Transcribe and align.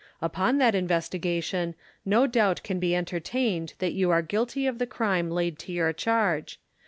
Upon 0.19 0.57
that 0.57 0.73
investigation 0.73 1.75
no 2.05 2.25
doubt 2.25 2.63
can 2.63 2.79
be 2.79 2.95
entertained 2.95 3.75
that 3.77 3.93
you 3.93 4.09
are 4.09 4.23
guilty 4.23 4.65
of 4.65 4.79
the 4.79 4.87
crime 4.87 5.29
laid 5.29 5.59
to 5.59 5.71
your 5.71 5.93
charge. 5.93 6.59